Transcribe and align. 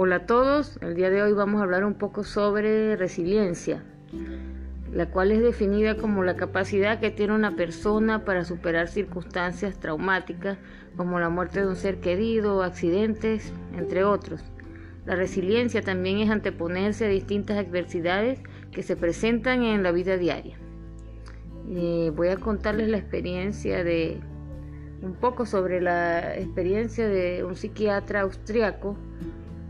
Hola 0.00 0.14
a 0.14 0.26
todos, 0.26 0.78
el 0.80 0.94
día 0.94 1.10
de 1.10 1.24
hoy 1.24 1.32
vamos 1.32 1.60
a 1.60 1.64
hablar 1.64 1.84
un 1.84 1.94
poco 1.94 2.22
sobre 2.22 2.94
resiliencia, 2.94 3.82
la 4.92 5.06
cual 5.10 5.32
es 5.32 5.42
definida 5.42 5.96
como 5.96 6.22
la 6.22 6.36
capacidad 6.36 7.00
que 7.00 7.10
tiene 7.10 7.34
una 7.34 7.56
persona 7.56 8.24
para 8.24 8.44
superar 8.44 8.86
circunstancias 8.86 9.80
traumáticas 9.80 10.56
como 10.96 11.18
la 11.18 11.30
muerte 11.30 11.62
de 11.62 11.66
un 11.66 11.74
ser 11.74 11.98
querido, 11.98 12.62
accidentes, 12.62 13.52
entre 13.76 14.04
otros. 14.04 14.40
La 15.04 15.16
resiliencia 15.16 15.82
también 15.82 16.18
es 16.18 16.30
anteponerse 16.30 17.06
a 17.06 17.08
distintas 17.08 17.58
adversidades 17.58 18.38
que 18.70 18.84
se 18.84 18.94
presentan 18.94 19.64
en 19.64 19.82
la 19.82 19.90
vida 19.90 20.16
diaria. 20.16 20.58
Voy 22.14 22.28
a 22.28 22.36
contarles 22.36 22.86
la 22.88 22.98
experiencia 22.98 23.82
de 23.82 24.20
un 25.02 25.14
poco 25.14 25.44
sobre 25.44 25.80
la 25.80 26.36
experiencia 26.36 27.08
de 27.08 27.42
un 27.42 27.56
psiquiatra 27.56 28.20
austriaco 28.20 28.96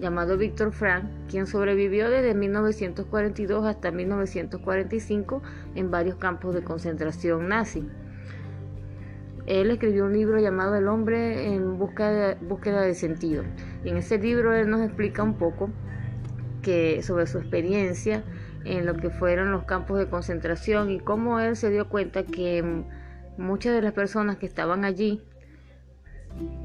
llamado 0.00 0.36
Víctor 0.36 0.72
Frank, 0.72 1.04
quien 1.28 1.46
sobrevivió 1.46 2.10
desde 2.10 2.34
1942 2.34 3.66
hasta 3.66 3.90
1945 3.90 5.42
en 5.74 5.90
varios 5.90 6.16
campos 6.16 6.54
de 6.54 6.62
concentración 6.62 7.48
nazi. 7.48 7.86
Él 9.46 9.70
escribió 9.70 10.06
un 10.06 10.12
libro 10.12 10.38
llamado 10.38 10.76
El 10.76 10.88
hombre 10.88 11.52
en 11.54 11.78
busca 11.78 12.36
búsqueda 12.40 12.82
de 12.82 12.94
sentido. 12.94 13.44
Y 13.84 13.90
en 13.90 13.96
ese 13.96 14.18
libro 14.18 14.54
él 14.54 14.70
nos 14.70 14.80
explica 14.80 15.22
un 15.22 15.34
poco 15.34 15.70
que, 16.62 17.02
sobre 17.02 17.26
su 17.26 17.38
experiencia 17.38 18.22
en 18.64 18.86
lo 18.86 18.94
que 18.94 19.10
fueron 19.10 19.50
los 19.52 19.64
campos 19.64 19.98
de 19.98 20.08
concentración 20.08 20.90
y 20.90 21.00
cómo 21.00 21.40
él 21.40 21.56
se 21.56 21.70
dio 21.70 21.88
cuenta 21.88 22.24
que 22.24 22.84
muchas 23.38 23.74
de 23.74 23.82
las 23.82 23.92
personas 23.92 24.36
que 24.36 24.46
estaban 24.46 24.84
allí 24.84 25.22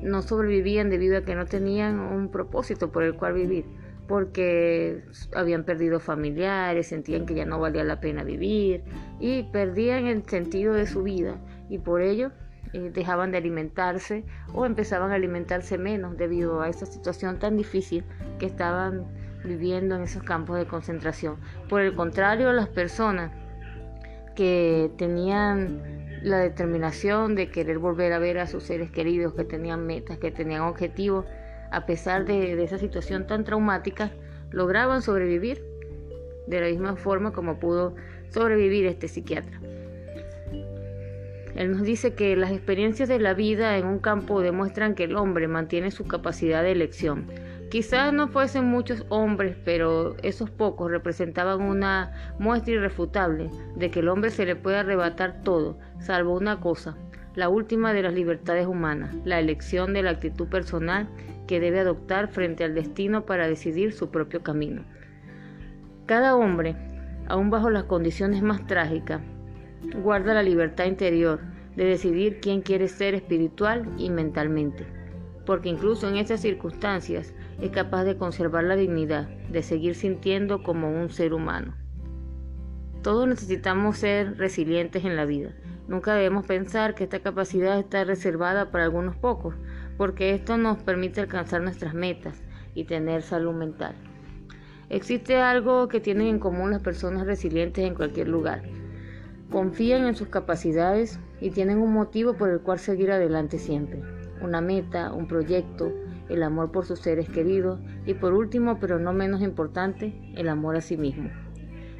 no 0.02 0.22
sobrevivían 0.22 0.90
debido 0.90 1.18
a 1.18 1.22
que 1.22 1.36
no 1.36 1.46
tenían 1.46 2.00
un 2.00 2.30
propósito 2.30 2.92
por 2.92 3.04
el 3.04 3.16
cual 3.16 3.34
vivir, 3.34 3.66
porque 4.08 5.04
habían 5.36 5.64
perdido 5.64 6.00
familiares, 6.00 6.88
sentían 6.88 7.26
que 7.26 7.34
ya 7.34 7.46
no 7.46 7.60
valía 7.60 7.84
la 7.84 8.00
pena 8.00 8.24
vivir 8.24 8.84
y 9.20 9.44
perdían 9.44 10.08
el 10.08 10.24
sentido 10.26 10.74
de 10.74 10.88
su 10.88 11.04
vida 11.04 11.38
y 11.70 11.80
por 11.80 12.02
ello 12.02 12.32
eh, 12.74 12.92
dejaban 12.94 13.32
de 13.32 13.38
alimentarse 13.38 14.26
o 14.54 14.66
empezaban 14.66 15.12
a 15.12 15.16
alimentarse 15.16 15.78
menos 15.78 16.18
debido 16.18 16.62
a 16.62 16.70
esa 16.70 16.86
situación 16.86 17.40
tan 17.40 17.58
difícil 17.58 18.04
que 18.40 18.46
estaban 18.46 19.06
viviendo 19.44 19.96
en 19.96 20.02
esos 20.02 20.24
campos 20.24 20.58
de 20.58 20.66
concentración. 20.66 21.38
Por 21.70 21.82
el 21.82 21.94
contrario, 21.94 22.52
las 22.52 22.68
personas 22.68 23.32
que 24.36 24.92
tenían 24.98 25.82
la 26.26 26.40
determinación 26.40 27.36
de 27.36 27.52
querer 27.52 27.78
volver 27.78 28.12
a 28.12 28.18
ver 28.18 28.40
a 28.40 28.48
sus 28.48 28.64
seres 28.64 28.90
queridos, 28.90 29.36
que 29.36 29.44
tenían 29.44 29.86
metas, 29.86 30.18
que 30.18 30.32
tenían 30.32 30.62
objetivos, 30.62 31.26
a 31.72 31.86
pesar 31.86 32.26
de, 32.26 32.64
esa 32.64 32.80
situación 32.80 33.28
tan 33.28 33.44
traumática, 33.44 34.12
lograban 34.50 35.04
sobrevivir 35.04 35.64
de 36.48 36.62
la 36.62 36.68
misma 36.68 36.96
forma 36.96 37.32
como 37.32 37.60
pudo 37.60 37.96
sobrevivir 38.30 38.88
este 38.88 39.08
psiquiatra. 39.08 39.60
Él 41.56 41.72
nos 41.72 41.84
dice 41.84 42.16
que 42.16 42.36
las 42.36 42.52
experiencias 42.52 43.08
de 43.08 43.20
la 43.20 43.36
vida 43.36 43.78
en 43.78 43.86
un 43.86 44.00
campo 44.00 44.42
demuestran 44.42 44.96
que 44.96 45.04
el 45.04 45.16
hombre 45.18 45.48
mantiene 45.48 45.92
su 45.92 46.06
capacidad 46.08 46.64
de 46.64 46.72
elección. 46.72 47.28
Quizás 47.70 48.14
no 48.14 48.28
fuesen 48.28 48.66
muchos 48.66 49.06
hombres, 49.10 49.58
pero 49.66 50.16
esos 50.22 50.50
pocos 50.52 50.92
representaban 50.92 51.62
una 51.62 52.14
muestra 52.38 52.76
irrefutable 52.76 53.50
de 53.76 53.90
que 53.90 54.02
el 54.02 54.08
hombre 54.08 54.30
se 54.30 54.46
le 54.46 54.56
puede 54.56 54.78
arrebatar 54.78 55.42
todo, 55.42 55.80
salvo 56.00 56.38
una 56.38 56.60
cosa, 56.60 56.96
la 57.34 57.50
última 57.50 57.92
de 57.92 58.04
las 58.04 58.14
libertades 58.14 58.68
humanas, 58.68 59.16
la 59.26 59.40
elección 59.40 59.94
de 59.94 60.04
la 60.04 60.12
actitud 60.12 60.48
personal 60.48 61.10
que 61.48 61.60
debe 61.60 61.80
adoptar 61.80 62.28
frente 62.28 62.64
al 62.64 62.76
destino 62.76 63.26
para 63.26 63.48
decidir 63.48 63.94
su 63.94 64.10
propio 64.10 64.42
camino. 64.42 64.84
Cada 66.06 66.36
hombre, 66.36 66.76
aun 67.28 67.50
bajo 67.50 67.72
las 67.72 67.86
condiciones 67.86 68.44
más 68.44 68.66
trágicas, 68.68 69.22
guarda 70.04 70.34
la 70.34 70.44
libertad 70.44 70.86
interior 70.86 71.40
de 71.76 71.86
decidir 71.86 72.40
quién 72.40 72.62
quiere 72.62 72.88
ser 72.88 73.16
espiritual 73.16 73.86
y 73.98 74.10
mentalmente, 74.10 74.86
porque 75.46 75.70
incluso 75.70 76.10
en 76.10 76.18
esas 76.18 76.42
circunstancias 76.42 77.34
es 77.62 77.70
capaz 77.72 78.04
de 78.04 78.18
conservar 78.18 78.64
la 78.64 78.76
dignidad, 78.76 79.28
de 79.50 79.62
seguir 79.64 79.96
sintiendo 79.96 80.64
como 80.64 80.90
un 80.90 81.10
ser 81.10 81.34
humano. 81.34 81.76
Todos 83.02 83.28
necesitamos 83.28 83.98
ser 83.98 84.38
resilientes 84.38 85.06
en 85.06 85.16
la 85.16 85.26
vida. 85.26 85.52
Nunca 85.88 86.16
debemos 86.16 86.46
pensar 86.48 86.96
que 86.96 87.04
esta 87.04 87.20
capacidad 87.20 87.78
está 87.78 88.04
reservada 88.04 88.72
para 88.72 88.86
algunos 88.86 89.16
pocos, 89.16 89.54
porque 89.98 90.34
esto 90.34 90.58
nos 90.58 90.80
permite 90.80 91.22
alcanzar 91.22 91.62
nuestras 91.62 91.94
metas 91.94 92.42
y 92.74 92.86
tener 92.86 93.22
salud 93.22 93.54
mental. 93.54 93.94
Existe 94.90 95.38
algo 95.38 95.88
que 95.88 96.00
tienen 96.00 96.28
en 96.28 96.40
común 96.40 96.72
las 96.72 96.82
personas 96.82 97.28
resilientes 97.28 97.86
en 97.86 97.94
cualquier 97.94 98.28
lugar, 98.28 98.64
confían 99.52 100.06
en 100.06 100.16
sus 100.16 100.28
capacidades 100.28 101.20
y 101.40 101.52
tienen 101.52 101.78
un 101.78 101.94
motivo 101.94 102.34
por 102.34 102.50
el 102.50 102.62
cual 102.62 102.80
seguir 102.80 103.12
adelante 103.12 103.60
siempre. 103.60 104.15
Una 104.46 104.62
meta, 104.62 105.12
un 105.12 105.28
proyecto, 105.28 105.92
el 106.30 106.44
amor 106.44 106.72
por 106.72 106.86
sus 106.86 107.00
seres 107.00 107.28
queridos 107.28 107.80
y 108.06 108.14
por 108.14 108.36
último, 108.36 108.78
pero 108.80 109.00
no 109.00 109.12
menos 109.12 109.42
importante, 109.42 110.14
el 110.36 110.50
amor 110.50 110.76
a 110.76 110.82
sí 110.82 110.98
mismo. 110.98 111.32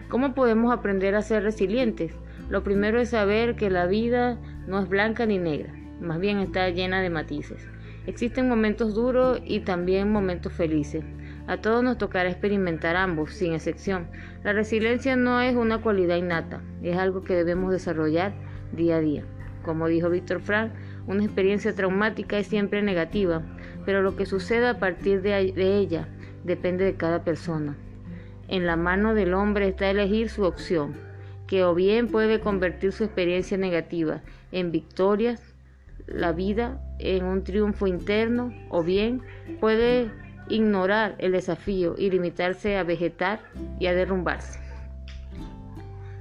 ¿Cómo 0.10 0.36
podemos 0.36 0.72
aprender 0.72 1.16
a 1.16 1.24
ser 1.24 1.42
resilientes? 1.42 2.14
Lo 2.48 2.64
primero 2.64 3.00
es 3.00 3.10
saber 3.10 3.56
que 3.56 3.72
la 3.72 3.88
vida 3.88 4.38
no 4.68 4.80
es 4.80 4.88
blanca 4.88 5.26
ni 5.26 5.40
negra, 5.40 5.74
más 6.00 6.20
bien 6.20 6.38
está 6.38 6.70
llena 6.70 7.02
de 7.02 7.10
matices. 7.10 7.68
Existen 8.06 8.48
momentos 8.48 8.94
duros 8.94 9.42
y 9.44 9.62
también 9.62 10.12
momentos 10.12 10.54
felices. 10.54 11.04
A 11.48 11.58
todos 11.58 11.84
nos 11.84 11.98
tocará 11.98 12.30
experimentar 12.30 12.96
ambos, 12.96 13.34
sin 13.34 13.54
excepción. 13.54 14.06
La 14.44 14.54
resiliencia 14.54 15.16
no 15.16 15.42
es 15.42 15.56
una 15.56 15.82
cualidad 15.82 16.18
innata, 16.18 16.62
es 16.84 16.96
algo 16.96 17.24
que 17.24 17.34
debemos 17.34 17.72
desarrollar 17.72 18.36
día 18.72 18.98
a 18.98 19.02
día. 19.02 19.24
Como 19.64 19.88
dijo 19.88 20.12
Víctor 20.12 20.42
Frank, 20.42 20.72
una 21.08 21.24
experiencia 21.24 21.74
traumática 21.74 22.38
es 22.38 22.48
siempre 22.48 22.82
negativa, 22.82 23.42
pero 23.86 24.02
lo 24.02 24.16
que 24.16 24.26
suceda 24.26 24.72
a 24.72 24.80
partir 24.80 25.22
de, 25.22 25.52
de 25.52 25.78
ella 25.78 26.08
depende 26.44 26.86
de 26.86 26.96
cada 26.96 27.24
persona. 27.24 27.76
En 28.48 28.66
la 28.66 28.76
mano 28.76 29.14
del 29.14 29.34
hombre 29.34 29.68
está 29.68 29.90
elegir 29.90 30.30
su 30.30 30.44
opción, 30.44 30.96
que 31.48 31.64
o 31.64 31.76
bien 31.76 32.08
puede 32.08 32.40
convertir 32.40 32.92
su 32.92 33.04
experiencia 33.04 33.58
negativa 33.58 34.22
en 34.52 34.72
victorias, 34.72 35.56
la 36.08 36.32
vida 36.32 36.82
en 37.00 37.26
un 37.26 37.44
triunfo 37.44 37.88
interno, 37.88 38.54
o 38.70 38.84
bien 38.84 39.22
puede 39.60 40.12
ignorar 40.50 41.16
el 41.18 41.32
desafío 41.32 41.96
y 41.98 42.10
limitarse 42.10 42.78
a 42.78 42.84
vegetar 42.84 43.40
y 43.80 43.88
a 43.88 43.94
derrumbarse. 43.94 44.60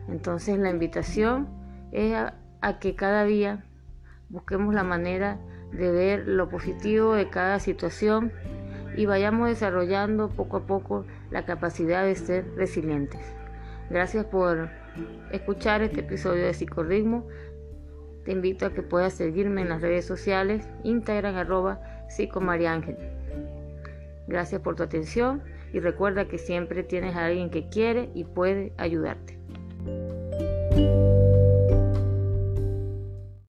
Entonces 0.08 0.58
la 0.58 0.70
invitación 0.70 1.48
es 1.92 2.14
a, 2.14 2.78
que 2.80 2.94
cada 2.94 3.24
día 3.24 3.64
busquemos 4.34 4.74
la 4.74 4.82
manera 4.82 5.38
de 5.70 5.92
ver 5.92 6.26
lo 6.26 6.48
positivo 6.48 7.14
de 7.14 7.30
cada 7.30 7.60
situación 7.60 8.32
y 8.96 9.06
vayamos 9.06 9.48
desarrollando 9.48 10.28
poco 10.28 10.56
a 10.56 10.66
poco 10.66 11.04
la 11.30 11.44
capacidad 11.44 12.04
de 12.04 12.16
ser 12.16 12.44
resilientes. 12.56 13.20
Gracias 13.90 14.24
por 14.24 14.70
escuchar 15.30 15.82
este 15.82 16.00
episodio 16.00 16.44
de 16.44 16.52
Psicorritmo. 16.52 17.28
Te 18.24 18.32
invito 18.32 18.66
a 18.66 18.72
que 18.72 18.82
puedas 18.82 19.14
seguirme 19.14 19.62
en 19.62 19.68
las 19.68 19.80
redes 19.80 20.04
sociales, 20.04 20.68
Instagram 20.82 21.36
arroba 21.36 21.80
psicomariángel. 22.08 22.96
Gracias 24.26 24.60
por 24.62 24.74
tu 24.74 24.82
atención 24.82 25.42
y 25.72 25.78
recuerda 25.78 26.26
que 26.26 26.38
siempre 26.38 26.82
tienes 26.82 27.14
a 27.14 27.26
alguien 27.26 27.50
que 27.50 27.68
quiere 27.68 28.10
y 28.14 28.24
puede 28.24 28.72
ayudarte. 28.78 29.38